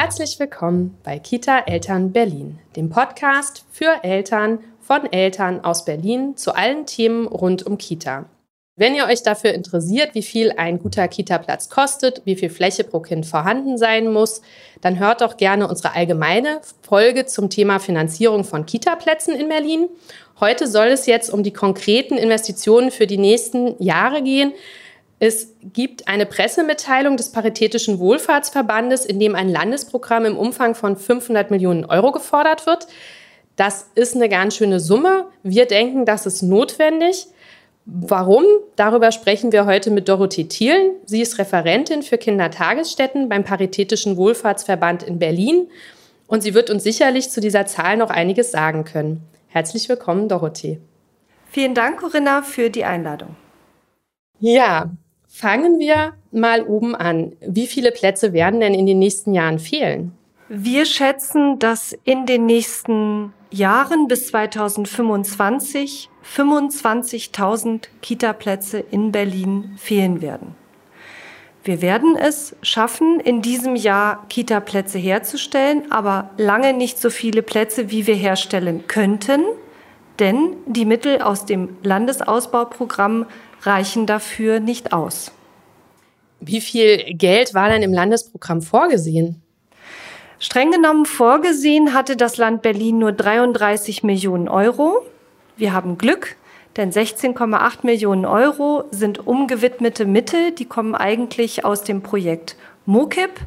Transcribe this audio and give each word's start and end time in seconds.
Herzlich 0.00 0.38
willkommen 0.38 0.96
bei 1.02 1.18
Kita 1.18 1.58
Eltern 1.66 2.12
Berlin, 2.12 2.60
dem 2.76 2.88
Podcast 2.88 3.64
für 3.72 4.04
Eltern 4.04 4.60
von 4.78 5.12
Eltern 5.12 5.64
aus 5.64 5.84
Berlin 5.84 6.36
zu 6.36 6.54
allen 6.54 6.86
Themen 6.86 7.26
rund 7.26 7.66
um 7.66 7.78
Kita. 7.78 8.26
Wenn 8.76 8.94
ihr 8.94 9.06
euch 9.06 9.24
dafür 9.24 9.54
interessiert, 9.54 10.14
wie 10.14 10.22
viel 10.22 10.52
ein 10.56 10.78
guter 10.78 11.08
Kita-Platz 11.08 11.68
kostet, 11.68 12.22
wie 12.24 12.36
viel 12.36 12.48
Fläche 12.48 12.84
pro 12.84 13.00
Kind 13.00 13.26
vorhanden 13.26 13.76
sein 13.76 14.12
muss, 14.12 14.40
dann 14.82 15.00
hört 15.00 15.20
doch 15.20 15.36
gerne 15.36 15.66
unsere 15.66 15.96
allgemeine 15.96 16.60
Folge 16.82 17.26
zum 17.26 17.50
Thema 17.50 17.80
Finanzierung 17.80 18.44
von 18.44 18.66
Kita-Plätzen 18.66 19.34
in 19.34 19.48
Berlin. 19.48 19.88
Heute 20.38 20.68
soll 20.68 20.86
es 20.86 21.06
jetzt 21.06 21.28
um 21.28 21.42
die 21.42 21.52
konkreten 21.52 22.16
Investitionen 22.16 22.92
für 22.92 23.08
die 23.08 23.18
nächsten 23.18 23.74
Jahre 23.82 24.22
gehen. 24.22 24.52
Es 25.20 25.54
gibt 25.62 26.06
eine 26.06 26.26
Pressemitteilung 26.26 27.16
des 27.16 27.32
Paritätischen 27.32 27.98
Wohlfahrtsverbandes, 27.98 29.04
in 29.04 29.18
dem 29.18 29.34
ein 29.34 29.48
Landesprogramm 29.48 30.24
im 30.24 30.36
Umfang 30.36 30.74
von 30.74 30.96
500 30.96 31.50
Millionen 31.50 31.84
Euro 31.84 32.12
gefordert 32.12 32.66
wird. 32.66 32.86
Das 33.56 33.86
ist 33.96 34.14
eine 34.14 34.28
ganz 34.28 34.56
schöne 34.56 34.78
Summe. 34.78 35.26
Wir 35.42 35.66
denken, 35.66 36.04
das 36.04 36.26
ist 36.26 36.42
notwendig. 36.42 37.26
Warum? 37.84 38.44
Darüber 38.76 39.10
sprechen 39.10 39.50
wir 39.50 39.66
heute 39.66 39.90
mit 39.90 40.08
Dorothee 40.08 40.44
Thielen. 40.44 40.92
Sie 41.06 41.22
ist 41.22 41.38
Referentin 41.38 42.02
für 42.02 42.18
Kindertagesstätten 42.18 43.28
beim 43.28 43.42
Paritätischen 43.42 44.16
Wohlfahrtsverband 44.16 45.02
in 45.02 45.18
Berlin 45.18 45.68
und 46.28 46.42
sie 46.42 46.54
wird 46.54 46.70
uns 46.70 46.84
sicherlich 46.84 47.30
zu 47.30 47.40
dieser 47.40 47.66
Zahl 47.66 47.96
noch 47.96 48.10
einiges 48.10 48.52
sagen 48.52 48.84
können. 48.84 49.22
Herzlich 49.48 49.88
willkommen, 49.88 50.28
Dorothee. 50.28 50.78
Vielen 51.50 51.74
Dank, 51.74 51.98
Corinna, 51.98 52.42
für 52.42 52.68
die 52.68 52.84
Einladung. 52.84 53.34
Ja, 54.38 54.90
Fangen 55.40 55.78
wir 55.78 56.14
mal 56.32 56.62
oben 56.62 56.96
an. 56.96 57.36
Wie 57.40 57.68
viele 57.68 57.92
Plätze 57.92 58.32
werden 58.32 58.58
denn 58.58 58.74
in 58.74 58.86
den 58.86 58.98
nächsten 58.98 59.34
Jahren 59.34 59.60
fehlen? 59.60 60.10
Wir 60.48 60.84
schätzen, 60.84 61.60
dass 61.60 61.96
in 62.02 62.26
den 62.26 62.44
nächsten 62.44 63.32
Jahren 63.52 64.08
bis 64.08 64.26
2025 64.26 66.10
25.000 66.24 67.82
Kita-Plätze 68.02 68.80
in 68.80 69.12
Berlin 69.12 69.76
fehlen 69.76 70.20
werden. 70.22 70.56
Wir 71.62 71.82
werden 71.82 72.16
es 72.16 72.56
schaffen, 72.62 73.20
in 73.20 73.40
diesem 73.40 73.76
Jahr 73.76 74.26
Kita-Plätze 74.28 74.98
herzustellen, 74.98 75.92
aber 75.92 76.30
lange 76.36 76.72
nicht 76.72 76.98
so 76.98 77.10
viele 77.10 77.42
Plätze, 77.42 77.92
wie 77.92 78.08
wir 78.08 78.16
herstellen 78.16 78.88
könnten, 78.88 79.44
denn 80.18 80.56
die 80.66 80.84
Mittel 80.84 81.22
aus 81.22 81.46
dem 81.46 81.76
Landesausbauprogramm 81.84 83.26
reichen 83.62 84.06
dafür 84.06 84.60
nicht 84.60 84.92
aus. 84.92 85.32
Wie 86.40 86.60
viel 86.60 87.14
Geld 87.14 87.54
war 87.54 87.68
denn 87.68 87.82
im 87.82 87.92
Landesprogramm 87.92 88.62
vorgesehen? 88.62 89.42
Streng 90.38 90.70
genommen 90.70 91.04
vorgesehen 91.04 91.94
hatte 91.94 92.16
das 92.16 92.36
Land 92.36 92.62
Berlin 92.62 92.98
nur 92.98 93.10
33 93.10 94.04
Millionen 94.04 94.48
Euro. 94.48 95.04
Wir 95.56 95.72
haben 95.72 95.98
Glück, 95.98 96.36
denn 96.76 96.92
16,8 96.92 97.78
Millionen 97.82 98.24
Euro 98.24 98.84
sind 98.92 99.26
umgewidmete 99.26 100.04
Mittel, 100.04 100.52
die 100.52 100.66
kommen 100.66 100.94
eigentlich 100.94 101.64
aus 101.64 101.82
dem 101.82 102.02
Projekt 102.02 102.56
MOKIP 102.86 103.40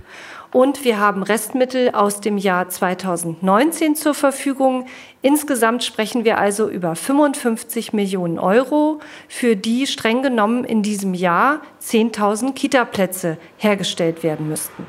und 0.52 0.84
wir 0.84 1.00
haben 1.00 1.24
Restmittel 1.24 1.92
aus 1.92 2.20
dem 2.20 2.38
Jahr 2.38 2.68
2019 2.70 3.96
zur 3.96 4.14
Verfügung. 4.14 4.86
Insgesamt 5.22 5.84
sprechen 5.84 6.26
wir 6.26 6.38
also 6.38 6.70
über 6.70 6.96
55 6.96 7.94
Millionen 7.94 8.38
Euro, 8.38 9.00
für 9.28 9.56
die 9.56 9.88
streng 9.88 10.22
genommen 10.22 10.64
in 10.64 10.84
diesem 10.84 11.14
Jahr 11.14 11.62
10.000 11.82 12.54
Kita-Plätze 12.54 13.38
hergestellt 13.58 14.24
werden 14.24 14.50
müssten. 14.50 14.86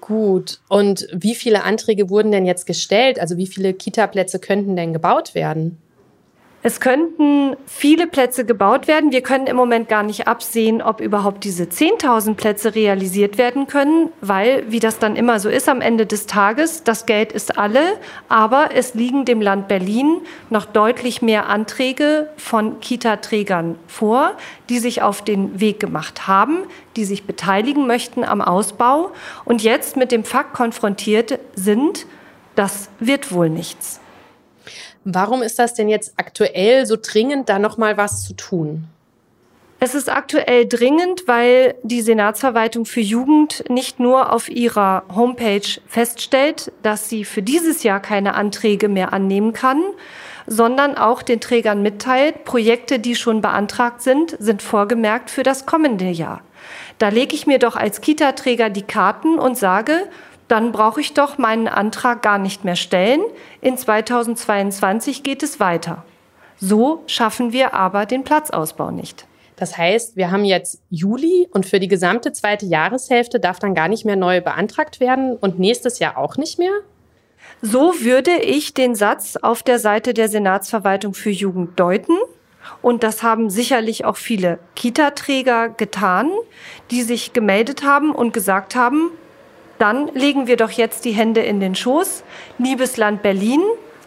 Gut. 0.00 0.60
Und 0.68 1.08
wie 1.12 1.34
viele 1.34 1.64
Anträge 1.64 2.08
wurden 2.08 2.30
denn 2.30 2.46
jetzt 2.46 2.66
gestellt? 2.66 3.18
Also 3.18 3.36
wie 3.36 3.48
viele 3.48 3.74
Kita-Plätze 3.74 4.38
könnten 4.38 4.76
denn 4.76 4.92
gebaut 4.92 5.34
werden? 5.34 5.78
Es 6.66 6.80
könnten 6.80 7.56
viele 7.64 8.08
Plätze 8.08 8.44
gebaut 8.44 8.88
werden. 8.88 9.12
Wir 9.12 9.20
können 9.20 9.46
im 9.46 9.54
Moment 9.54 9.88
gar 9.88 10.02
nicht 10.02 10.26
absehen, 10.26 10.82
ob 10.82 11.00
überhaupt 11.00 11.44
diese 11.44 11.62
10.000 11.62 12.34
Plätze 12.34 12.74
realisiert 12.74 13.38
werden 13.38 13.68
können, 13.68 14.10
weil, 14.20 14.64
wie 14.68 14.80
das 14.80 14.98
dann 14.98 15.14
immer 15.14 15.38
so 15.38 15.48
ist 15.48 15.68
am 15.68 15.80
Ende 15.80 16.06
des 16.06 16.26
Tages, 16.26 16.82
das 16.82 17.06
Geld 17.06 17.30
ist 17.30 17.56
alle, 17.56 17.82
aber 18.28 18.70
es 18.74 18.94
liegen 18.94 19.24
dem 19.24 19.40
Land 19.40 19.68
Berlin 19.68 20.22
noch 20.50 20.64
deutlich 20.64 21.22
mehr 21.22 21.48
Anträge 21.48 22.30
von 22.36 22.80
Kita-Trägern 22.80 23.78
vor, 23.86 24.32
die 24.68 24.80
sich 24.80 25.02
auf 25.02 25.22
den 25.22 25.60
Weg 25.60 25.78
gemacht 25.78 26.26
haben, 26.26 26.64
die 26.96 27.04
sich 27.04 27.28
beteiligen 27.28 27.86
möchten 27.86 28.24
am 28.24 28.40
Ausbau 28.40 29.12
und 29.44 29.62
jetzt 29.62 29.96
mit 29.96 30.10
dem 30.10 30.24
Fakt 30.24 30.52
konfrontiert 30.52 31.38
sind, 31.54 32.06
das 32.56 32.88
wird 32.98 33.30
wohl 33.30 33.50
nichts. 33.50 34.00
Warum 35.08 35.40
ist 35.42 35.60
das 35.60 35.72
denn 35.72 35.88
jetzt 35.88 36.14
aktuell 36.16 36.84
so 36.84 36.96
dringend, 37.00 37.48
da 37.48 37.60
noch 37.60 37.78
mal 37.78 37.96
was 37.96 38.24
zu 38.24 38.34
tun? 38.34 38.88
Es 39.78 39.94
ist 39.94 40.10
aktuell 40.10 40.66
dringend, 40.66 41.28
weil 41.28 41.76
die 41.84 42.02
Senatsverwaltung 42.02 42.86
für 42.86 43.00
Jugend 43.00 43.62
nicht 43.68 44.00
nur 44.00 44.32
auf 44.32 44.48
ihrer 44.48 45.04
Homepage 45.14 45.68
feststellt, 45.86 46.72
dass 46.82 47.08
sie 47.08 47.24
für 47.24 47.40
dieses 47.40 47.84
Jahr 47.84 48.00
keine 48.00 48.34
Anträge 48.34 48.88
mehr 48.88 49.12
annehmen 49.12 49.52
kann, 49.52 49.80
sondern 50.48 50.96
auch 50.96 51.22
den 51.22 51.40
Trägern 51.40 51.82
mitteilt, 51.82 52.44
Projekte, 52.44 52.98
die 52.98 53.14
schon 53.14 53.40
beantragt 53.40 54.02
sind, 54.02 54.36
sind 54.40 54.60
vorgemerkt 54.60 55.30
für 55.30 55.44
das 55.44 55.66
kommende 55.66 56.08
Jahr. 56.08 56.40
Da 56.98 57.10
lege 57.10 57.36
ich 57.36 57.46
mir 57.46 57.60
doch 57.60 57.76
als 57.76 58.00
Kita-Träger 58.00 58.70
die 58.70 58.82
Karten 58.82 59.38
und 59.38 59.56
sage, 59.56 60.08
dann 60.48 60.72
brauche 60.72 61.00
ich 61.00 61.14
doch 61.14 61.38
meinen 61.38 61.68
Antrag 61.68 62.22
gar 62.22 62.38
nicht 62.38 62.64
mehr 62.64 62.76
stellen. 62.76 63.20
In 63.60 63.76
2022 63.76 65.22
geht 65.22 65.42
es 65.42 65.60
weiter. 65.60 66.04
So 66.58 67.02
schaffen 67.06 67.52
wir 67.52 67.74
aber 67.74 68.06
den 68.06 68.24
Platzausbau 68.24 68.90
nicht. 68.90 69.26
Das 69.56 69.78
heißt, 69.78 70.16
wir 70.16 70.30
haben 70.30 70.44
jetzt 70.44 70.82
Juli 70.90 71.48
und 71.50 71.66
für 71.66 71.80
die 71.80 71.88
gesamte 71.88 72.32
zweite 72.32 72.66
Jahreshälfte 72.66 73.40
darf 73.40 73.58
dann 73.58 73.74
gar 73.74 73.88
nicht 73.88 74.04
mehr 74.04 74.16
neu 74.16 74.40
beantragt 74.40 75.00
werden 75.00 75.36
und 75.36 75.58
nächstes 75.58 75.98
Jahr 75.98 76.18
auch 76.18 76.36
nicht 76.36 76.58
mehr? 76.58 76.72
So 77.62 78.00
würde 78.00 78.36
ich 78.36 78.74
den 78.74 78.94
Satz 78.94 79.36
auf 79.36 79.62
der 79.62 79.78
Seite 79.78 80.12
der 80.12 80.28
Senatsverwaltung 80.28 81.14
für 81.14 81.30
Jugend 81.30 81.80
deuten. 81.80 82.16
Und 82.82 83.02
das 83.02 83.22
haben 83.22 83.48
sicherlich 83.48 84.04
auch 84.04 84.16
viele 84.16 84.58
Kita-Träger 84.74 85.70
getan, 85.70 86.30
die 86.90 87.02
sich 87.02 87.32
gemeldet 87.32 87.82
haben 87.82 88.12
und 88.12 88.32
gesagt 88.32 88.74
haben, 88.74 89.10
dann 89.78 90.08
legen 90.14 90.46
wir 90.46 90.56
doch 90.56 90.70
jetzt 90.70 91.04
die 91.04 91.12
Hände 91.12 91.40
in 91.40 91.60
den 91.60 91.74
Schoß. 91.74 92.24
Liebes 92.58 92.96
Land 92.96 93.22
Berlin, 93.22 93.60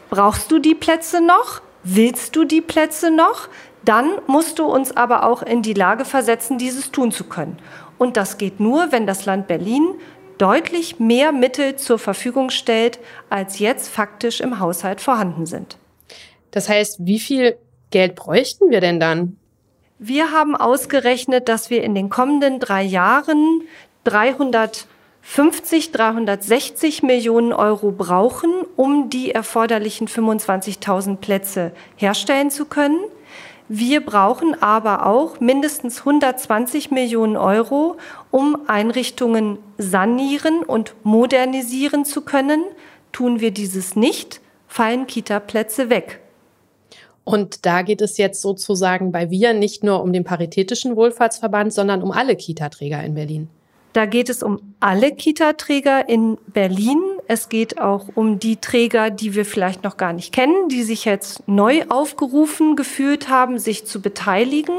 brauchst 0.10 0.52
du 0.52 0.60
die 0.60 0.76
Plätze 0.76 1.22
noch? 1.22 1.62
Willst 1.84 2.36
du 2.36 2.44
die 2.44 2.62
Plätze 2.62 3.12
noch? 3.12 3.48
Dann 3.86 4.10
musst 4.28 4.60
du 4.60 4.66
uns 4.66 4.96
aber 4.96 5.24
auch 5.24 5.42
in 5.42 5.62
die 5.62 5.74
Lage 5.74 6.06
versetzen, 6.06 6.58
dieses 6.58 6.92
tun 6.92 7.12
zu 7.12 7.24
können. 7.24 7.58
Und 7.98 8.18
das 8.18 8.38
geht 8.38 8.60
nur, 8.60 8.92
wenn 8.92 9.08
das 9.08 9.26
Land 9.26 9.48
Berlin 9.48 9.96
deutlich 10.38 11.00
mehr 11.00 11.32
Mittel 11.32 11.76
zur 11.76 12.00
Verfügung 12.00 12.50
stellt, 12.50 13.00
als 13.30 13.60
jetzt 13.60 13.90
faktisch 13.90 14.40
im 14.40 14.60
Haushalt 14.60 15.02
vorhanden 15.02 15.46
sind. 15.46 15.78
Das 16.52 16.70
heißt, 16.70 17.06
wie 17.06 17.20
viel 17.20 17.58
Geld 17.92 18.16
bräuchten 18.16 18.70
wir 18.70 18.82
denn 18.82 19.00
dann? 19.00 19.38
Wir 20.00 20.32
haben 20.32 20.56
ausgerechnet, 20.56 21.50
dass 21.50 21.70
wir 21.70 21.84
in 21.84 21.94
den 21.94 22.10
kommenden 22.10 22.60
drei 22.60 22.84
Jahren 22.84 23.64
300 24.06 24.88
50, 25.32 25.92
360 25.92 27.04
Millionen 27.04 27.54
Euro 27.54 27.92
brauchen, 27.92 28.50
um 28.76 29.12
die 29.12 29.30
erforderlichen 29.30 30.08
25.000 30.08 31.18
Plätze 31.18 31.72
herstellen 31.98 32.50
zu 32.50 32.66
können. 32.66 32.98
Wir 33.68 34.04
brauchen 34.04 34.60
aber 34.60 35.06
auch 35.06 35.40
mindestens 35.40 36.00
120 36.00 36.90
Millionen 36.90 37.38
Euro, 37.38 37.98
um 38.32 38.58
Einrichtungen 38.68 39.60
sanieren 39.78 40.64
und 40.64 40.96
modernisieren 41.04 42.06
zu 42.06 42.22
können. 42.22 42.64
Tun 43.12 43.40
wir 43.40 43.52
dieses 43.52 43.96
nicht, 43.96 44.42
fallen 44.68 45.06
Kita-Plätze 45.06 45.92
weg. 45.92 46.22
Und 47.24 47.68
da 47.68 47.84
geht 47.84 48.02
es 48.02 48.18
jetzt 48.18 48.42
sozusagen 48.42 49.12
bei 49.12 49.30
Wir 49.30 49.54
nicht 49.54 49.84
nur 49.84 50.02
um 50.02 50.12
den 50.12 50.24
Paritätischen 50.24 50.96
Wohlfahrtsverband, 50.96 51.72
sondern 51.72 52.02
um 52.02 52.10
alle 52.10 52.36
Kita-Träger 52.36 53.04
in 53.04 53.14
Berlin. 53.14 53.50
Da 53.94 54.06
geht 54.06 54.30
es 54.30 54.44
um 54.44 54.76
alle 54.80 55.12
Kita-Träger 55.12 56.08
in 56.08 56.38
Berlin. 56.48 57.02
Es 57.28 57.50
geht 57.50 57.80
auch 57.80 58.08
um 58.14 58.38
die 58.38 58.58
Träger, 58.58 59.10
die 59.10 59.34
wir 59.34 59.46
vielleicht 59.46 59.84
noch 59.84 59.98
gar 59.98 60.14
nicht 60.14 60.32
kennen, 60.32 60.70
die 60.70 60.84
sich 60.84 61.06
jetzt 61.06 61.48
neu 61.48 61.84
aufgerufen 61.90 62.76
gefühlt 62.76 63.30
haben, 63.30 63.58
sich 63.58 63.86
zu 63.86 64.00
beteiligen 64.00 64.78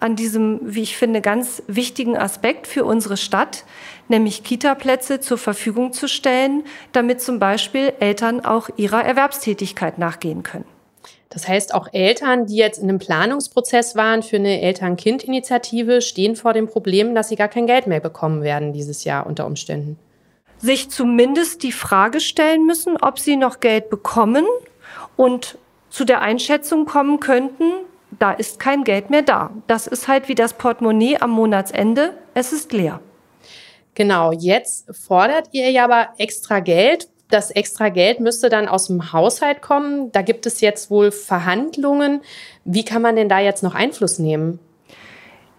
an 0.00 0.16
diesem, 0.16 0.60
wie 0.62 0.82
ich 0.82 0.96
finde, 0.96 1.22
ganz 1.22 1.62
wichtigen 1.66 2.16
Aspekt 2.16 2.66
für 2.66 2.84
unsere 2.84 3.16
Stadt, 3.16 3.64
nämlich 4.08 4.44
Kita-Plätze 4.44 5.20
zur 5.20 5.38
Verfügung 5.38 5.92
zu 5.92 6.06
stellen, 6.06 6.64
damit 6.92 7.22
zum 7.22 7.38
Beispiel 7.38 7.94
Eltern 8.00 8.44
auch 8.44 8.68
ihrer 8.76 9.02
Erwerbstätigkeit 9.02 9.98
nachgehen 9.98 10.42
können. 10.42 10.71
Das 11.32 11.48
heißt, 11.48 11.72
auch 11.72 11.88
Eltern, 11.92 12.44
die 12.44 12.56
jetzt 12.56 12.76
in 12.76 12.90
einem 12.90 12.98
Planungsprozess 12.98 13.96
waren 13.96 14.22
für 14.22 14.36
eine 14.36 14.60
Eltern-Kind-Initiative, 14.60 16.02
stehen 16.02 16.36
vor 16.36 16.52
dem 16.52 16.68
Problem, 16.68 17.14
dass 17.14 17.30
sie 17.30 17.36
gar 17.36 17.48
kein 17.48 17.66
Geld 17.66 17.86
mehr 17.86 18.00
bekommen 18.00 18.42
werden 18.42 18.74
dieses 18.74 19.04
Jahr 19.04 19.26
unter 19.26 19.46
Umständen. 19.46 19.98
sich 20.58 20.90
zumindest 20.90 21.62
die 21.62 21.72
Frage 21.72 22.20
stellen 22.20 22.66
müssen, 22.66 22.96
ob 22.96 23.18
sie 23.18 23.36
noch 23.36 23.60
Geld 23.60 23.90
bekommen 23.90 24.44
und 25.16 25.58
zu 25.90 26.04
der 26.04 26.20
Einschätzung 26.20 26.86
kommen 26.86 27.18
könnten, 27.18 27.64
da 28.18 28.30
ist 28.32 28.60
kein 28.60 28.84
Geld 28.84 29.10
mehr 29.10 29.22
da. 29.22 29.50
Das 29.66 29.86
ist 29.86 30.06
halt 30.06 30.28
wie 30.28 30.34
das 30.34 30.52
Portemonnaie 30.52 31.16
am 31.18 31.30
Monatsende, 31.30 32.14
es 32.34 32.52
ist 32.52 32.72
leer. 32.72 33.00
Genau, 33.94 34.32
jetzt 34.32 34.94
fordert 34.94 35.48
ihr 35.52 35.70
ja 35.70 35.84
aber 35.84 36.10
extra 36.18 36.60
Geld. 36.60 37.08
Das 37.32 37.50
extra 37.50 37.88
Geld 37.88 38.20
müsste 38.20 38.50
dann 38.50 38.68
aus 38.68 38.88
dem 38.88 39.14
Haushalt 39.14 39.62
kommen. 39.62 40.12
Da 40.12 40.20
gibt 40.20 40.44
es 40.44 40.60
jetzt 40.60 40.90
wohl 40.90 41.10
Verhandlungen. 41.10 42.20
Wie 42.66 42.84
kann 42.84 43.00
man 43.00 43.16
denn 43.16 43.30
da 43.30 43.40
jetzt 43.40 43.62
noch 43.62 43.74
Einfluss 43.74 44.18
nehmen? 44.18 44.58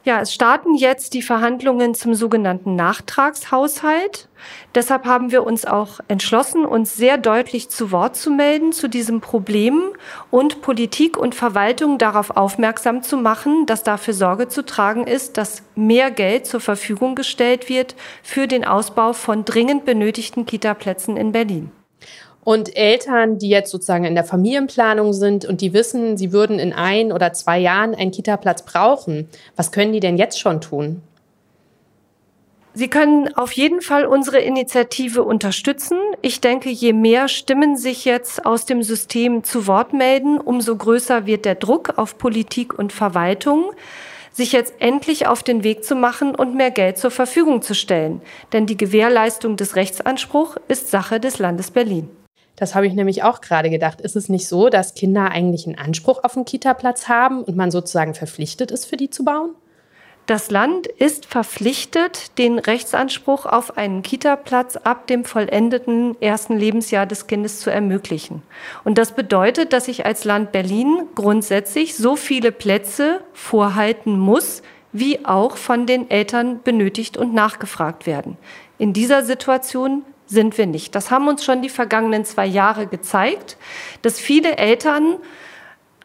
Ja, 0.06 0.20
es 0.20 0.34
starten 0.34 0.76
jetzt 0.76 1.14
die 1.14 1.22
Verhandlungen 1.22 1.96
zum 1.96 2.14
sogenannten 2.14 2.76
Nachtragshaushalt. 2.76 4.28
Deshalb 4.76 5.06
haben 5.06 5.32
wir 5.32 5.46
uns 5.46 5.64
auch 5.64 6.02
entschlossen, 6.10 6.66
uns 6.66 6.94
sehr 6.94 7.18
deutlich 7.18 7.70
zu 7.70 7.94
Wort 7.94 8.18
zu 8.18 8.30
melden 8.30 8.74
zu 8.74 8.90
diesem 8.90 9.22
Problem 9.22 9.82
und 10.30 10.62
Politik 10.62 11.16
und 11.16 11.36
Verwaltung 11.36 12.00
darauf 12.00 12.32
aufmerksam 12.32 13.02
zu 13.02 13.16
machen, 13.16 13.66
dass 13.66 13.84
dafür 13.84 14.14
Sorge 14.14 14.50
zu 14.50 14.66
tragen 14.66 15.08
ist, 15.08 15.38
dass 15.38 15.64
mehr 15.76 16.12
Geld 16.12 16.48
zur 16.48 16.60
Verfügung 16.60 17.16
gestellt 17.16 17.70
wird 17.70 17.96
für 18.24 18.46
den 18.46 18.66
Ausbau 18.66 19.14
von 19.14 19.46
dringend 19.46 19.86
benötigten 19.86 20.46
Kitaplätzen 20.46 21.16
in 21.16 21.32
Berlin. 21.32 21.72
Und 22.44 22.76
Eltern, 22.76 23.38
die 23.38 23.50
jetzt 23.50 23.72
sozusagen 23.72 24.04
in 24.04 24.16
der 24.16 24.26
Familienplanung 24.26 25.14
sind 25.14 25.46
und 25.46 25.62
die 25.62 25.74
wissen, 25.74 26.18
sie 26.18 26.34
würden 26.34 26.60
in 26.60 26.74
ein 26.74 27.12
oder 27.12 27.34
zwei 27.34 27.60
Jahren 27.60 27.96
einen 27.96 28.12
Kita-Platz 28.12 28.64
brauchen, 28.64 29.30
was 29.56 29.72
können 29.72 29.94
die 29.94 30.02
denn 30.02 30.18
jetzt 30.18 30.40
schon 30.40 30.60
tun? 30.60 31.02
Sie 32.76 32.88
können 32.88 33.32
auf 33.36 33.52
jeden 33.52 33.82
Fall 33.82 34.06
unsere 34.06 34.40
Initiative 34.40 35.22
unterstützen. 35.22 36.00
Ich 36.24 36.42
denke, 36.42 36.72
je 36.72 36.92
mehr 36.92 37.28
Stimmen 37.28 37.78
sich 37.78 38.04
jetzt 38.04 38.48
aus 38.48 38.66
dem 38.66 38.82
System 38.82 39.44
zu 39.44 39.68
Wort 39.68 39.94
melden, 39.94 40.40
umso 40.40 40.76
größer 40.76 41.28
wird 41.28 41.46
der 41.46 41.54
Druck 41.54 42.00
auf 42.00 42.18
Politik 42.18 42.78
und 42.78 42.92
Verwaltung, 42.92 43.72
sich 44.32 44.54
jetzt 44.54 44.74
endlich 44.80 45.28
auf 45.28 45.44
den 45.44 45.64
Weg 45.64 45.86
zu 45.86 45.96
machen 45.96 46.34
und 46.34 46.56
mehr 46.56 46.72
Geld 46.72 46.98
zur 46.98 47.12
Verfügung 47.12 47.62
zu 47.62 47.76
stellen. 47.76 48.22
Denn 48.52 48.66
die 48.66 48.78
Gewährleistung 48.78 49.56
des 49.56 49.76
Rechtsanspruchs 49.76 50.56
ist 50.68 50.90
Sache 50.90 51.20
des 51.20 51.38
Landes 51.38 51.70
Berlin. 51.70 52.10
Das 52.56 52.76
habe 52.76 52.86
ich 52.88 52.94
nämlich 52.94 53.24
auch 53.24 53.42
gerade 53.42 53.70
gedacht. 53.70 54.02
Ist 54.02 54.16
es 54.16 54.30
nicht 54.30 54.48
so, 54.48 54.70
dass 54.70 54.94
Kinder 54.94 55.32
eigentlich 55.32 55.66
einen 55.66 55.78
Anspruch 55.78 56.24
auf 56.24 56.36
einen 56.36 56.46
Kita-Platz 56.46 57.08
haben 57.08 57.44
und 57.44 57.56
man 57.56 57.72
sozusagen 57.72 58.14
verpflichtet 58.14 58.72
ist, 58.72 58.86
für 58.86 58.98
die 58.98 59.10
zu 59.10 59.26
bauen? 59.26 59.56
Das 60.26 60.52
Land 60.52 60.88
ist 60.88 61.26
verpflichtet, 61.26 62.38
den 62.38 62.58
Rechtsanspruch 62.58 63.46
auf 63.46 63.78
einen 63.78 64.04
Kita-Platz 64.04 64.78
ab 64.78 65.06
dem 65.08 65.26
vollendeten 65.26 66.16
ersten 66.22 66.58
Lebensjahr 66.58 67.06
des 67.06 67.28
Kindes 67.28 67.60
zu 67.60 67.70
ermöglichen. 67.70 68.42
Und 68.86 68.98
das 68.98 69.12
bedeutet, 69.12 69.74
dass 69.74 69.90
ich 69.90 70.06
als 70.06 70.24
Land 70.24 70.54
Berlin 70.54 71.08
grundsätzlich 71.16 71.98
so 71.98 72.16
viele 72.16 72.54
Plätze 72.54 73.20
vorhalten 73.34 74.18
muss, 74.18 74.62
wie 74.94 75.26
auch 75.26 75.58
von 75.58 75.88
den 75.88 76.10
Eltern 76.10 76.62
benötigt 76.64 77.18
und 77.18 77.34
nachgefragt 77.34 78.06
werden. 78.06 78.38
In 78.78 78.94
dieser 78.94 79.26
Situation 79.26 80.04
sind 80.26 80.58
wir 80.58 80.66
nicht. 80.66 80.96
Das 80.96 81.12
haben 81.12 81.28
uns 81.28 81.44
schon 81.44 81.62
die 81.62 81.70
vergangenen 81.70 82.26
zwei 82.26 82.46
Jahre 82.46 82.88
gezeigt, 82.88 83.58
dass 84.02 84.20
viele 84.20 84.58
Eltern 84.58 85.18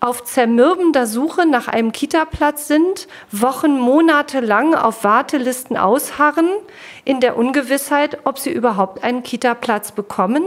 auf 0.00 0.24
zermürbender 0.24 1.06
Suche 1.06 1.44
nach 1.46 1.66
einem 1.66 1.92
Kita-Platz 1.92 2.68
sind, 2.68 3.08
Wochen, 3.32 3.78
Monate 3.78 4.40
lang 4.40 4.74
auf 4.74 5.02
Wartelisten 5.02 5.76
ausharren, 5.76 6.48
in 7.04 7.20
der 7.20 7.36
Ungewissheit, 7.36 8.18
ob 8.24 8.38
sie 8.38 8.52
überhaupt 8.52 9.02
einen 9.02 9.22
Kita-Platz 9.22 9.92
bekommen 9.92 10.44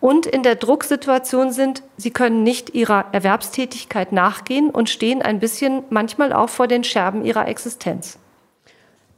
und 0.00 0.26
in 0.26 0.42
der 0.42 0.56
Drucksituation 0.56 1.52
sind, 1.52 1.82
sie 1.96 2.10
können 2.10 2.42
nicht 2.42 2.74
ihrer 2.74 3.06
Erwerbstätigkeit 3.12 4.12
nachgehen 4.12 4.70
und 4.70 4.90
stehen 4.90 5.22
ein 5.22 5.38
bisschen 5.38 5.84
manchmal 5.90 6.32
auch 6.32 6.48
vor 6.48 6.66
den 6.66 6.82
Scherben 6.82 7.24
ihrer 7.24 7.46
Existenz. 7.46 8.18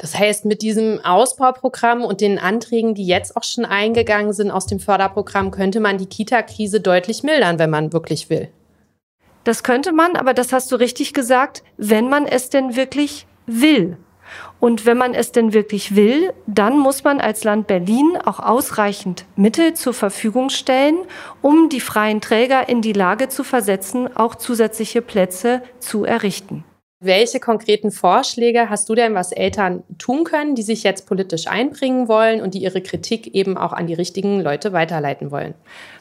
Das 0.00 0.19
heißt, 0.19 0.47
mit 0.47 0.62
diesem 0.62 0.99
Ausbauprogramm 1.05 2.02
und 2.06 2.23
den 2.23 2.38
Anträgen, 2.38 2.94
die 2.94 3.06
jetzt 3.06 3.37
auch 3.37 3.44
schon 3.44 3.67
eingegangen 3.67 4.32
sind 4.32 4.50
aus 4.50 4.64
dem 4.64 4.81
Förderprogramm, 4.81 5.50
könnte 5.50 5.79
man 5.79 5.99
die 5.99 6.06
Kita-Krise 6.06 6.81
deutlich 6.81 7.23
mildern, 7.23 7.58
wenn 7.58 7.69
man 7.69 7.93
wirklich 7.93 8.31
will. 8.31 8.49
Das 9.44 9.62
könnte 9.62 9.93
man, 9.93 10.17
aber 10.17 10.32
das 10.32 10.55
hast 10.55 10.73
du 10.73 10.76
richtig 10.76 11.12
gesagt, 11.12 11.62
wenn 11.76 12.08
man 12.08 12.25
es 12.25 12.49
denn 12.49 12.76
wirklich 12.76 13.26
will. 13.44 13.99
Und 14.58 14.87
wenn 14.87 14.97
man 14.97 15.12
es 15.12 15.32
denn 15.32 15.52
wirklich 15.52 15.94
will, 15.94 16.32
dann 16.47 16.79
muss 16.79 17.05
man 17.05 17.20
als 17.20 17.44
Land 17.44 17.67
Berlin 17.67 18.17
auch 18.25 18.41
ausreichend 18.41 19.26
Mittel 19.37 19.75
zur 19.75 19.93
Verfügung 19.93 20.49
stellen, 20.49 20.97
um 21.43 21.69
die 21.69 21.81
freien 21.81 22.23
Träger 22.23 22.70
in 22.70 22.81
die 22.81 22.94
Lage 22.94 23.29
zu 23.29 23.44
versetzen, 23.44 24.08
auch 24.17 24.35
zusätzliche 24.35 25.02
Plätze 25.02 25.61
zu 25.79 26.05
errichten. 26.05 26.64
Welche 27.02 27.41
konkreten 27.41 27.91
Vorschläge 27.93 28.69
hast 28.69 28.91
du 28.91 28.94
denn, 28.94 29.14
was 29.14 29.32
Eltern 29.32 29.82
tun 29.97 30.25
können, 30.25 30.55
die 30.55 30.61
sich 30.61 30.82
jetzt 30.82 31.06
politisch 31.06 31.47
einbringen 31.47 32.08
wollen 32.08 32.43
und 32.43 32.52
die 32.52 32.58
ihre 32.58 32.82
Kritik 32.82 33.35
eben 33.35 33.56
auch 33.56 33.73
an 33.73 33.87
die 33.87 33.94
richtigen 33.94 34.38
Leute 34.38 34.75
weiterleiten 34.75 35.31
wollen? 35.31 35.55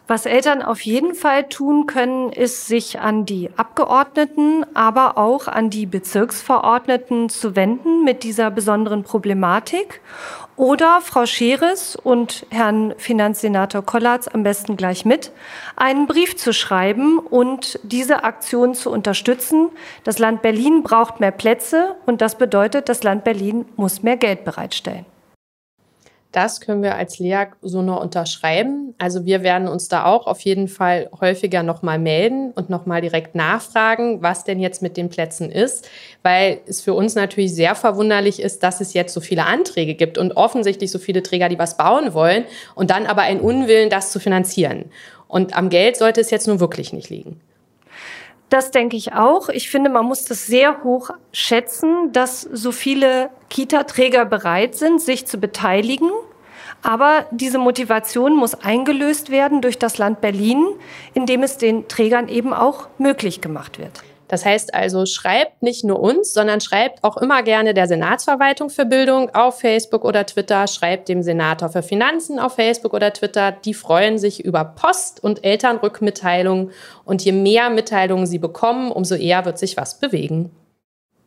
Was 0.08 0.26
Eltern 0.26 0.62
auf 0.62 0.82
jeden 0.82 1.16
Fall 1.16 1.48
tun 1.48 1.86
können, 1.86 2.34
ist, 2.34 2.68
sich 2.68 3.00
an 3.00 3.26
die 3.26 3.50
Abgeordneten, 3.56 4.66
aber 4.74 5.18
auch 5.18 5.48
an 5.48 5.70
die 5.70 5.86
Bezirksverordneten 5.86 7.30
zu 7.30 7.56
wenden 7.56 8.04
mit 8.04 8.24
dieser 8.24 8.52
besonderen 8.52 9.04
Problematik 9.04 10.02
oder 10.60 11.00
Frau 11.00 11.26
Scheres 11.26 11.96
und 11.96 12.46
Herrn 12.50 12.94
Finanzsenator 12.98 13.82
Kollatz 13.82 14.28
am 14.28 14.44
besten 14.44 14.76
gleich 14.76 15.06
mit, 15.06 15.32
einen 15.78 16.06
Brief 16.06 16.36
zu 16.36 16.52
schreiben 16.52 17.18
und 17.18 17.80
diese 17.84 18.26
Aktion 18.26 18.76
zu 18.76 18.92
unterstützen. 18.92 19.70
Das 20.04 20.20
Land 20.20 20.42
Berlin 20.42 20.84
braucht 20.84 21.22
mehr 21.22 21.32
Plätze 21.32 21.96
und 22.06 22.20
das 22.20 22.38
bedeutet, 22.38 22.90
das 22.90 23.04
Land 23.04 23.24
Berlin 23.24 23.66
muss 23.78 24.04
mehr 24.04 24.18
Geld 24.18 24.44
bereitstellen. 24.44 25.06
Das 26.32 26.62
können 26.62 26.84
wir 26.84 26.94
als 26.94 27.18
LEAG 27.18 27.56
so 27.64 27.82
nur 27.82 28.00
unterschreiben. 28.02 28.94
Also 29.00 29.26
wir 29.26 29.42
werden 29.42 29.68
uns 29.68 29.88
da 29.88 30.06
auch 30.06 30.28
auf 30.28 30.42
jeden 30.42 30.68
Fall 30.68 31.10
häufiger 31.20 31.64
nochmal 31.64 31.98
melden 31.98 32.52
und 32.52 32.70
nochmal 32.70 33.02
direkt 33.02 33.34
nachfragen, 33.34 34.22
was 34.22 34.44
denn 34.44 34.60
jetzt 34.60 34.84
mit 34.84 34.96
den 34.96 35.10
Plätzen 35.10 35.52
ist, 35.52 35.90
weil 36.22 36.62
es 36.68 36.82
für 36.82 36.94
uns 36.94 37.16
natürlich 37.16 37.56
sehr 37.56 37.74
verwunderlich 37.74 38.40
ist, 38.40 38.62
dass 38.62 38.80
es 38.80 38.94
jetzt 38.94 39.14
so 39.14 39.22
viele 39.22 39.46
Anträge 39.46 39.96
gibt 39.96 40.20
und 40.20 40.34
offensichtlich 40.34 40.92
so 40.92 41.00
viele 41.00 41.24
Träger, 41.24 41.50
die 41.50 41.58
was 41.58 41.78
bauen 41.78 42.14
wollen 42.14 42.44
und 42.76 42.92
dann 42.92 43.08
aber 43.08 43.24
ein 43.24 43.40
Unwillen, 43.40 43.90
das 43.90 44.12
zu 44.12 44.20
finanzieren. 44.20 44.86
Und 45.28 45.56
am 45.58 45.70
Geld 45.70 45.98
sollte 45.98 46.22
es 46.22 46.30
jetzt 46.30 46.48
nun 46.48 46.60
wirklich 46.60 46.94
nicht 46.94 47.10
liegen. 47.10 47.42
Das 48.50 48.72
denke 48.72 48.98
ich 48.98 49.14
auch. 49.14 49.50
Ich 49.50 49.70
finde, 49.70 49.90
man 49.90 50.06
muss 50.06 50.26
das 50.26 50.48
sehr 50.48 50.84
hoch 50.84 51.12
schätzen, 51.32 52.12
dass 52.12 52.42
so 52.42 52.72
viele 52.72 53.30
Kita-Träger 53.50 54.26
bereit 54.26 54.76
sind, 54.76 55.02
sich 55.02 55.28
zu 55.28 55.38
beteiligen. 55.38 56.10
Aber 56.82 57.26
diese 57.32 57.60
Motivation 57.60 58.36
muss 58.36 58.56
eingelöst 58.56 59.30
werden 59.30 59.62
durch 59.62 59.78
das 59.78 59.98
Land 59.98 60.22
Berlin, 60.22 60.66
indem 61.14 61.44
es 61.44 61.58
den 61.58 61.88
Trägern 61.88 62.28
eben 62.28 62.54
auch 62.54 62.88
möglich 62.98 63.42
gemacht 63.42 63.78
wird. 63.78 64.04
Das 64.30 64.46
heißt 64.46 64.76
also, 64.76 65.08
schreibt 65.08 65.64
nicht 65.64 65.84
nur 65.84 66.00
uns, 66.00 66.34
sondern 66.34 66.62
schreibt 66.62 67.04
auch 67.04 67.18
immer 67.18 67.42
gerne 67.42 67.74
der 67.74 67.88
Senatsverwaltung 67.88 68.70
für 68.70 68.86
Bildung 68.86 69.34
auf 69.34 69.60
Facebook 69.60 70.06
oder 70.06 70.24
Twitter, 70.26 70.68
schreibt 70.68 71.10
dem 71.10 71.24
Senator 71.24 71.70
für 71.70 71.82
Finanzen 71.82 72.38
auf 72.38 72.54
Facebook 72.54 72.94
oder 72.94 73.12
Twitter. 73.12 73.52
Die 73.52 73.74
freuen 73.74 74.20
sich 74.20 74.46
über 74.46 74.64
Post- 74.64 75.24
und 75.24 75.44
Elternrückmitteilungen. 75.44 76.72
Und 77.06 77.26
je 77.26 77.32
mehr 77.32 77.72
Mitteilungen 77.72 78.28
sie 78.28 78.38
bekommen, 78.38 78.92
umso 78.92 79.16
eher 79.16 79.46
wird 79.46 79.58
sich 79.58 79.78
was 79.78 80.00
bewegen. 80.00 80.52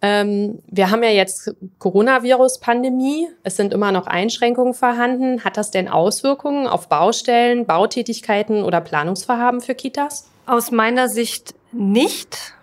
Ähm, 0.01 0.61
wir 0.69 0.93
haben 0.93 1.03
ja 1.03 1.11
jetzt 1.11 1.53
Coronavirus-Pandemie. 1.81 3.29
Es 3.43 3.57
sind 3.57 3.75
immer 3.75 3.91
noch 3.91 4.07
Einschränkungen 4.07 4.75
vorhanden. 4.75 5.43
Hat 5.43 5.57
das 5.57 5.73
denn 5.73 5.89
Auswirkungen 5.89 6.69
auf 6.69 6.89
Baustellen, 6.89 7.67
Bautätigkeiten 7.67 8.63
oder 8.63 8.81
Planungsvorhaben 8.81 9.61
für 9.61 9.75
Kitas? 9.75 10.29
Aus 10.47 10.71
meiner 10.71 11.09
Sicht 11.09 11.55
nicht. 11.73 12.55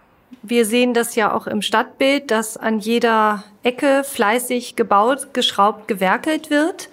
Wir 0.42 0.66
sehen 0.66 0.94
das 0.94 1.16
ja 1.16 1.34
auch 1.34 1.48
im 1.48 1.62
Stadtbild, 1.62 2.32
dass 2.32 2.56
an 2.56 2.80
jeder 2.80 3.44
Ecke 3.64 4.04
fleißig 4.04 4.76
gebaut, 4.76 5.34
geschraubt, 5.34 5.88
gewerkelt 5.88 6.50
wird. 6.50 6.90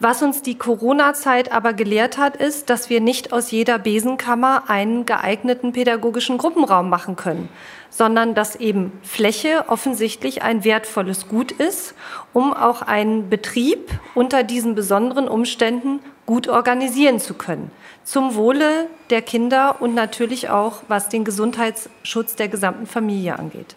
Was 0.00 0.22
uns 0.22 0.42
die 0.42 0.56
Corona-Zeit 0.56 1.50
aber 1.50 1.72
gelehrt 1.72 2.18
hat, 2.18 2.36
ist, 2.36 2.70
dass 2.70 2.88
wir 2.88 3.00
nicht 3.00 3.32
aus 3.32 3.50
jeder 3.50 3.80
Besenkammer 3.80 4.70
einen 4.70 5.06
geeigneten 5.06 5.72
pädagogischen 5.72 6.38
Gruppenraum 6.38 6.88
machen 6.88 7.16
können, 7.16 7.48
sondern 7.90 8.36
dass 8.36 8.54
eben 8.54 8.92
Fläche 9.02 9.64
offensichtlich 9.66 10.42
ein 10.42 10.62
wertvolles 10.62 11.26
Gut 11.26 11.50
ist, 11.50 11.94
um 12.32 12.52
auch 12.52 12.82
einen 12.82 13.28
Betrieb 13.28 13.90
unter 14.14 14.44
diesen 14.44 14.76
besonderen 14.76 15.26
Umständen 15.26 15.98
gut 16.26 16.46
organisieren 16.46 17.18
zu 17.18 17.34
können. 17.34 17.72
Zum 18.08 18.36
Wohle 18.36 18.86
der 19.10 19.20
Kinder 19.20 19.82
und 19.82 19.94
natürlich 19.94 20.48
auch, 20.48 20.80
was 20.88 21.10
den 21.10 21.24
Gesundheitsschutz 21.24 22.36
der 22.36 22.48
gesamten 22.48 22.86
Familie 22.86 23.38
angeht. 23.38 23.76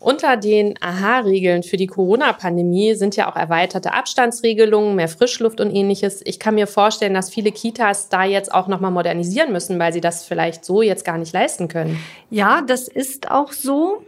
Unter 0.00 0.36
den 0.36 0.74
Aha-Regeln 0.82 1.62
für 1.62 1.76
die 1.76 1.86
Corona-Pandemie 1.86 2.94
sind 2.94 3.14
ja 3.14 3.30
auch 3.30 3.36
erweiterte 3.36 3.92
Abstandsregelungen, 3.92 4.96
mehr 4.96 5.06
Frischluft 5.06 5.60
und 5.60 5.72
ähnliches. 5.72 6.20
Ich 6.24 6.40
kann 6.40 6.56
mir 6.56 6.66
vorstellen, 6.66 7.14
dass 7.14 7.30
viele 7.30 7.52
Kitas 7.52 8.08
da 8.08 8.24
jetzt 8.24 8.52
auch 8.52 8.66
nochmal 8.66 8.90
modernisieren 8.90 9.52
müssen, 9.52 9.78
weil 9.78 9.92
sie 9.92 10.00
das 10.00 10.24
vielleicht 10.24 10.64
so 10.64 10.82
jetzt 10.82 11.04
gar 11.04 11.16
nicht 11.16 11.32
leisten 11.32 11.68
können. 11.68 11.96
Ja, 12.28 12.62
das 12.62 12.88
ist 12.88 13.30
auch 13.30 13.52
so. 13.52 14.04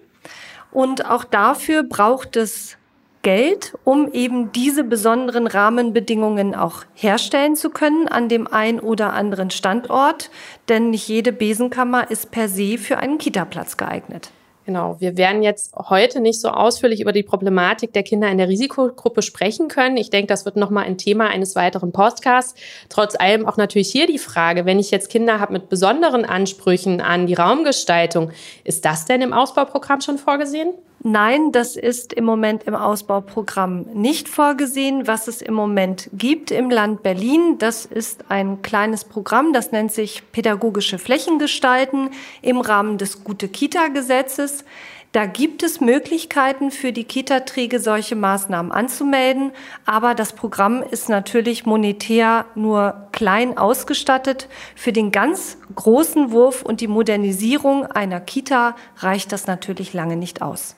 Und 0.73 1.09
auch 1.09 1.23
dafür 1.23 1.85
braucht 1.85 2.35
es 2.35 2.78
Geld, 3.23 3.75
um 3.85 4.12
eben 4.12 4.50
diese 4.52 4.85
besonderen 4.85 5.47
Rahmenbedingungen 5.47 6.55
auch 6.55 6.85
herstellen 6.95 7.57
zu 7.57 7.71
können 7.71 8.09
an 8.09 8.29
dem 8.29 8.47
ein 8.49 8.81
oder 8.81 9.12
anderen 9.12 9.50
Standort. 9.50 10.31
Denn 10.69 10.91
nicht 10.91 11.09
jede 11.09 11.33
Besenkammer 11.33 12.11
ist 12.11 12.33
per 12.33 12.49
se 12.49 12.79
für 12.79 12.99
einen 12.99 13.19
Kitaplatz 13.19 13.76
geeignet. 13.76 14.31
Genau, 14.64 14.97
wir 15.00 15.17
werden 15.17 15.43
jetzt 15.43 15.75
heute 15.75 16.21
nicht 16.21 16.41
so 16.41 16.49
ausführlich 16.49 17.00
über 17.00 17.11
die 17.11 17.25
Problematik 17.25 17.93
der 17.93 18.05
Kinder 18.05 18.29
in 18.29 18.38
der 18.38 18.49
Risikogruppe 18.49 19.21
sprechen 19.21 19.67
können. 19.67 19.97
Ich 19.97 20.11
denke, 20.11 20.29
das 20.29 20.45
wird 20.45 20.55
nochmal 20.55 20.85
ein 20.85 20.99
Thema 20.99 21.29
eines 21.29 21.57
weiteren 21.57 21.91
Podcasts. 21.91 22.55
Trotz 22.88 23.19
allem 23.19 23.45
auch 23.47 23.57
natürlich 23.57 23.91
hier 23.91 24.07
die 24.07 24.19
Frage, 24.19 24.64
wenn 24.64 24.79
ich 24.79 24.93
jetzt 24.93 25.11
Kinder 25.11 25.41
habe 25.41 25.52
mit 25.52 25.69
besonderen 25.69 26.25
Ansprüchen 26.25 27.00
an 27.00 27.26
die 27.26 27.35
Raumgestaltung, 27.35 28.31
ist 28.62 28.85
das 28.85 29.05
denn 29.05 29.21
im 29.21 29.33
Ausbauprogramm 29.33 30.00
schon 30.00 30.19
vorgesehen? 30.19 30.75
Nein, 31.04 31.50
das 31.50 31.75
ist 31.75 32.12
im 32.12 32.25
Moment 32.25 32.62
im 32.62 32.76
Ausbauprogramm 32.76 33.87
nicht 33.92 34.28
vorgesehen. 34.28 35.09
Was 35.09 35.26
es 35.26 35.42
im 35.42 35.52
Moment 35.52 36.09
gibt 36.12 36.52
im 36.52 36.71
Land 36.71 37.02
Berlin, 37.02 37.59
das 37.59 37.87
ist 37.87 38.26
ein 38.28 38.62
kleines 38.62 39.04
Programm, 39.04 39.52
das 39.52 39.73
nennt 39.73 39.90
sich 39.90 40.23
Pädagogische 40.30 40.99
Flächengestalten 40.99 42.11
im 42.40 42.61
Rahmen 42.61 42.99
des 42.99 43.25
Gute-Kita-Gesetzes. 43.25 44.64
Da 45.11 45.26
gibt 45.26 45.64
es 45.64 45.80
Möglichkeiten 45.80 46.71
für 46.71 46.92
die 46.92 47.04
Kita-Träge, 47.04 47.80
solche 47.80 48.14
Maßnahmen 48.14 48.71
anzumelden, 48.71 49.50
aber 49.85 50.14
das 50.14 50.32
Programm 50.32 50.85
ist 50.85 51.09
natürlich 51.09 51.66
monetär 51.66 52.44
nur 52.54 53.09
klein 53.11 53.59
ausgestattet. 53.59 54.49
Für 54.76 54.92
den 54.92 55.11
ganz 55.11 55.59
großen 55.75 56.30
Wurf 56.30 56.62
und 56.62 56.80
die 56.80 56.87
Modernisierung 56.87 57.87
einer 57.87 58.21
Kita 58.21 58.76
reicht 58.99 59.32
das 59.32 59.49
natürlich 59.49 59.92
lange 59.94 60.16
nicht 60.16 60.42
aus. 60.42 60.76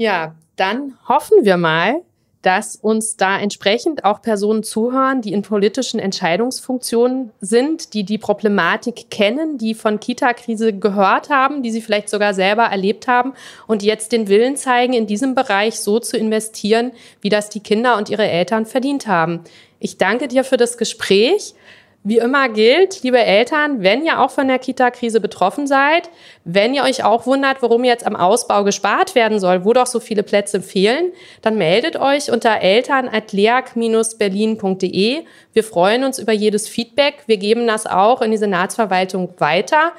Ja, 0.00 0.34
dann 0.56 0.96
hoffen 1.06 1.44
wir 1.44 1.58
mal, 1.58 2.00
dass 2.40 2.74
uns 2.74 3.18
da 3.18 3.38
entsprechend 3.38 4.06
auch 4.06 4.22
Personen 4.22 4.62
zuhören, 4.62 5.20
die 5.20 5.34
in 5.34 5.42
politischen 5.42 6.00
Entscheidungsfunktionen 6.00 7.32
sind, 7.42 7.92
die 7.92 8.04
die 8.04 8.16
Problematik 8.16 9.10
kennen, 9.10 9.58
die 9.58 9.74
von 9.74 10.00
Kita-Krise 10.00 10.72
gehört 10.72 11.28
haben, 11.28 11.62
die 11.62 11.70
sie 11.70 11.82
vielleicht 11.82 12.08
sogar 12.08 12.32
selber 12.32 12.62
erlebt 12.62 13.08
haben 13.08 13.34
und 13.66 13.82
jetzt 13.82 14.12
den 14.12 14.28
Willen 14.28 14.56
zeigen, 14.56 14.94
in 14.94 15.06
diesem 15.06 15.34
Bereich 15.34 15.80
so 15.80 16.00
zu 16.00 16.16
investieren, 16.16 16.92
wie 17.20 17.28
das 17.28 17.50
die 17.50 17.60
Kinder 17.60 17.98
und 17.98 18.08
ihre 18.08 18.26
Eltern 18.26 18.64
verdient 18.64 19.06
haben. 19.06 19.40
Ich 19.80 19.98
danke 19.98 20.28
dir 20.28 20.44
für 20.44 20.56
das 20.56 20.78
Gespräch. 20.78 21.54
Wie 22.02 22.16
immer 22.16 22.48
gilt, 22.48 23.02
liebe 23.02 23.18
Eltern, 23.18 23.82
wenn 23.82 24.06
ihr 24.06 24.20
auch 24.20 24.30
von 24.30 24.48
der 24.48 24.58
Kita-Krise 24.58 25.20
betroffen 25.20 25.66
seid, 25.66 26.08
wenn 26.44 26.72
ihr 26.72 26.84
euch 26.84 27.04
auch 27.04 27.26
wundert, 27.26 27.60
warum 27.60 27.84
jetzt 27.84 28.06
am 28.06 28.16
Ausbau 28.16 28.64
gespart 28.64 29.14
werden 29.14 29.38
soll, 29.38 29.66
wo 29.66 29.74
doch 29.74 29.84
so 29.84 30.00
viele 30.00 30.22
Plätze 30.22 30.62
fehlen, 30.62 31.12
dann 31.42 31.58
meldet 31.58 32.00
euch 32.00 32.32
unter 32.32 32.62
eltern.leak-berlin.de. 32.62 35.24
Wir 35.52 35.64
freuen 35.64 36.04
uns 36.04 36.18
über 36.18 36.32
jedes 36.32 36.70
Feedback. 36.70 37.24
Wir 37.26 37.36
geben 37.36 37.66
das 37.66 37.86
auch 37.86 38.22
in 38.22 38.30
die 38.30 38.38
Senatsverwaltung 38.38 39.34
weiter. 39.36 39.92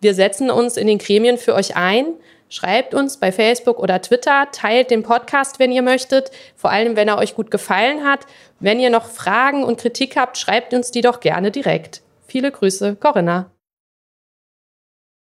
Wir 0.00 0.14
setzen 0.14 0.52
uns 0.52 0.76
in 0.76 0.86
den 0.86 0.98
Gremien 0.98 1.38
für 1.38 1.56
euch 1.56 1.74
ein. 1.74 2.06
Schreibt 2.48 2.94
uns 2.94 3.18
bei 3.18 3.30
Facebook 3.30 3.78
oder 3.78 4.00
Twitter, 4.00 4.48
teilt 4.52 4.90
den 4.90 5.02
Podcast, 5.02 5.58
wenn 5.58 5.72
ihr 5.72 5.82
möchtet, 5.82 6.30
vor 6.56 6.70
allem 6.70 6.96
wenn 6.96 7.08
er 7.08 7.18
euch 7.18 7.34
gut 7.34 7.50
gefallen 7.50 8.04
hat. 8.04 8.26
Wenn 8.60 8.80
ihr 8.80 8.90
noch 8.90 9.06
Fragen 9.06 9.64
und 9.64 9.78
Kritik 9.78 10.16
habt, 10.16 10.38
schreibt 10.38 10.72
uns 10.72 10.90
die 10.90 11.02
doch 11.02 11.20
gerne 11.20 11.50
direkt. 11.50 12.02
Viele 12.26 12.50
Grüße, 12.50 12.96
Corinna. 12.96 13.50